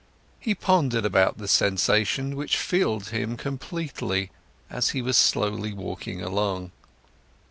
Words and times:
He 0.39 0.55
pondered 0.55 1.05
about 1.05 1.37
this 1.37 1.51
sensation, 1.51 2.35
which 2.35 2.57
filled 2.57 3.09
him 3.09 3.37
completely, 3.37 4.31
as 4.67 4.89
he 4.97 5.01
was 5.03 5.15
slowly 5.15 5.73
walking 5.73 6.23
along. 6.23 6.71